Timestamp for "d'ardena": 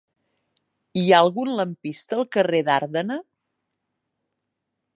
2.71-3.19